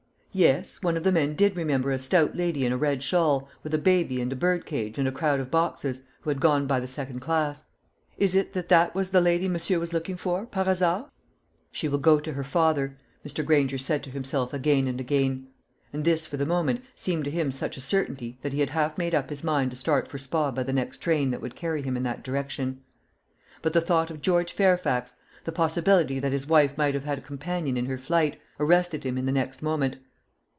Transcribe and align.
Yes; 0.33 0.81
one 0.81 0.95
of 0.95 1.03
the 1.03 1.11
men 1.11 1.35
did 1.35 1.57
remember 1.57 1.91
a 1.91 1.99
stout 1.99 2.37
lady 2.37 2.65
in 2.65 2.71
a 2.71 2.77
red 2.77 3.03
shawl, 3.03 3.49
with 3.63 3.73
a 3.73 3.77
baby 3.77 4.21
and 4.21 4.31
a 4.31 4.35
birdcage 4.37 4.97
and 4.97 5.05
a 5.05 5.11
crowd 5.11 5.41
of 5.41 5.51
boxes, 5.51 6.03
who 6.21 6.29
had 6.29 6.39
gone 6.39 6.67
by 6.67 6.79
the 6.79 6.87
second 6.87 7.19
class. 7.19 7.65
Is 8.17 8.33
it 8.33 8.53
that 8.53 8.69
that 8.69 8.95
was 8.95 9.09
the 9.09 9.19
lady 9.19 9.49
monsieur 9.49 9.77
was 9.77 9.91
looking 9.91 10.15
for, 10.15 10.45
par 10.45 10.63
hasard? 10.63 11.09
"She 11.69 11.89
will 11.89 11.97
go 11.97 12.17
to 12.21 12.31
her 12.31 12.45
father," 12.45 12.97
Mr. 13.27 13.45
Granger 13.45 13.77
said 13.77 14.03
to 14.05 14.09
himself 14.09 14.53
again 14.53 14.87
and 14.87 15.01
again; 15.01 15.47
and 15.91 16.05
this 16.05 16.25
for 16.25 16.37
the 16.37 16.45
moment 16.45 16.81
seemed 16.95 17.25
to 17.25 17.29
him 17.29 17.51
such 17.51 17.75
a 17.75 17.81
certainty, 17.81 18.37
that 18.41 18.53
he 18.53 18.61
had 18.61 18.69
half 18.69 18.97
made 18.97 19.13
up 19.13 19.29
his 19.31 19.43
mind 19.43 19.71
to 19.71 19.75
start 19.77 20.07
for 20.07 20.17
Spa 20.17 20.49
by 20.51 20.63
the 20.63 20.71
next 20.71 20.99
train 20.99 21.31
that 21.31 21.41
would 21.41 21.57
carry 21.57 21.81
him 21.81 21.97
in 21.97 22.03
that 22.03 22.23
direction. 22.23 22.79
But 23.61 23.73
the 23.73 23.81
thought 23.81 24.09
of 24.09 24.21
George 24.21 24.53
Fairfax 24.53 25.13
the 25.43 25.51
possibility 25.51 26.19
that 26.19 26.31
his 26.31 26.47
wife 26.47 26.77
might 26.77 26.93
have 26.93 27.03
had 27.03 27.17
a 27.17 27.21
companion 27.21 27.75
in 27.75 27.87
her 27.87 27.97
flight 27.97 28.39
arrested 28.61 29.03
him 29.03 29.17
in 29.17 29.25
the 29.25 29.33
next 29.33 29.61
moment. 29.61 29.97